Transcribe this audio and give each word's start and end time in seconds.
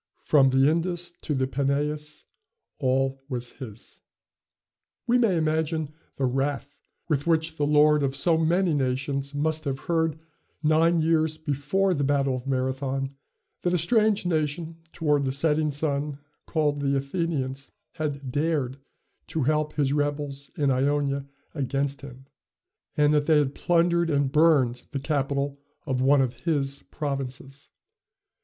From 0.23 0.49
the 0.49 0.67
Indus 0.67 1.11
to 1.21 1.35
the 1.35 1.45
Peneus, 1.45 2.25
all 2.79 3.21
was 3.29 3.51
his. 3.51 4.01
We 5.05 5.19
may 5.19 5.37
imagine 5.37 5.93
the 6.15 6.25
wrath 6.25 6.75
with 7.07 7.27
which 7.27 7.55
the 7.57 7.67
lord 7.67 8.01
of 8.01 8.15
so 8.15 8.35
many 8.35 8.73
nations 8.73 9.35
must 9.35 9.63
have 9.65 9.81
heard, 9.81 10.17
nine 10.63 10.97
years 11.01 11.37
before 11.37 11.93
the 11.93 12.03
battle 12.03 12.35
of 12.35 12.47
Marathon, 12.47 13.13
that 13.61 13.75
a 13.75 13.77
strange 13.77 14.25
nation 14.25 14.77
toward 14.91 15.23
the 15.23 15.31
setting 15.31 15.69
sun, 15.69 16.17
called 16.47 16.79
the 16.81 16.97
Athenians, 16.97 17.69
had 17.97 18.31
dared 18.31 18.77
to 19.27 19.43
help 19.43 19.73
his 19.73 19.93
rebels 19.93 20.49
in 20.57 20.71
Ionia 20.71 21.27
against 21.53 22.01
him, 22.01 22.25
and 22.97 23.13
that 23.13 23.27
they 23.27 23.37
had 23.37 23.53
plundered 23.53 24.09
and 24.09 24.31
burned 24.31 24.83
the 24.93 24.99
capital 24.99 25.59
of 25.85 26.01
one 26.01 26.21
of 26.21 26.33
his 26.33 26.81
provinces. 26.89 27.69